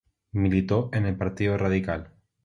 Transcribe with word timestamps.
Militó 0.31 0.89
en 0.93 1.05
el 1.05 1.15
Partido 1.15 1.59
Radical. 1.59 2.09